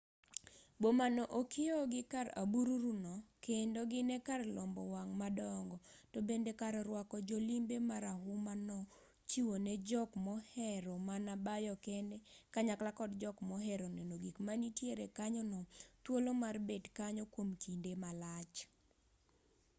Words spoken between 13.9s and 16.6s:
neno gik manitie kanyono thuolo mar